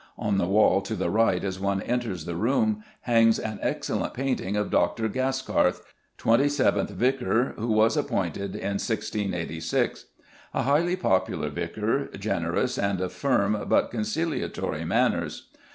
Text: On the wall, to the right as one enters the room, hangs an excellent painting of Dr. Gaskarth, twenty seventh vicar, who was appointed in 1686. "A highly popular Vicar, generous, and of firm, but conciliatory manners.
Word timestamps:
On 0.17 0.39
the 0.39 0.47
wall, 0.47 0.81
to 0.81 0.95
the 0.95 1.11
right 1.11 1.43
as 1.43 1.59
one 1.59 1.79
enters 1.83 2.25
the 2.25 2.33
room, 2.35 2.83
hangs 3.01 3.37
an 3.37 3.59
excellent 3.61 4.15
painting 4.15 4.55
of 4.57 4.71
Dr. 4.71 5.07
Gaskarth, 5.07 5.81
twenty 6.17 6.49
seventh 6.49 6.89
vicar, 6.89 7.53
who 7.55 7.67
was 7.67 7.95
appointed 7.95 8.55
in 8.55 8.81
1686. 8.81 10.05
"A 10.55 10.63
highly 10.63 10.95
popular 10.95 11.51
Vicar, 11.51 12.07
generous, 12.17 12.79
and 12.79 12.99
of 12.99 13.13
firm, 13.13 13.65
but 13.69 13.91
conciliatory 13.91 14.85
manners. 14.85 15.49